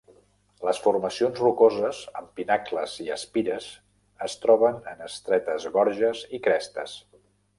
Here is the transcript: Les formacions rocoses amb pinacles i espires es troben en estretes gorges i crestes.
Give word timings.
Les 0.67 0.77
formacions 0.85 1.41
rocoses 1.41 1.99
amb 2.21 2.31
pinacles 2.39 2.95
i 3.03 3.05
espires 3.17 3.69
es 4.27 4.39
troben 4.47 4.81
en 4.95 5.05
estretes 5.09 5.71
gorges 5.77 6.25
i 6.39 6.41
crestes. 6.49 6.99